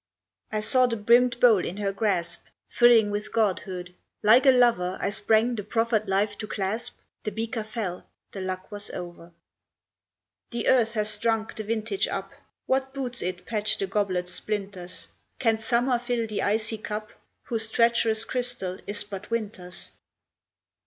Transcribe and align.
I 0.51 0.61
saw 0.61 0.87
the 0.87 0.95
brimmed 0.97 1.39
bowl 1.39 1.63
in 1.63 1.77
her 1.77 1.91
grasp 1.93 2.47
Thrilling 2.71 3.11
with 3.11 3.31
godhood; 3.31 3.93
like 4.23 4.47
a 4.47 4.51
lover 4.51 4.97
I 4.99 5.11
sprang 5.11 5.53
the 5.53 5.61
proffered 5.63 6.09
life 6.09 6.39
to 6.39 6.47
clasp; 6.47 6.97
The 7.23 7.29
beaker 7.29 7.63
fell; 7.63 8.07
the 8.31 8.41
luck 8.41 8.71
was 8.71 8.89
over. 8.89 9.31
The 10.49 10.67
Earth 10.69 10.93
has 10.93 11.15
drunk 11.19 11.53
the 11.55 11.63
vintage 11.63 12.07
up; 12.07 12.31
What 12.65 12.95
boots 12.95 13.21
it 13.21 13.45
patch 13.45 13.77
the 13.77 13.85
goblet's 13.85 14.33
splinters? 14.33 15.05
Can 15.37 15.59
Summer 15.59 15.99
fill 15.99 16.25
the 16.25 16.41
icy 16.41 16.79
cup, 16.79 17.11
Whose 17.43 17.67
treacherous 17.69 18.25
crystal 18.25 18.79
is 18.87 19.03
but 19.03 19.29
Winter's? 19.29 19.91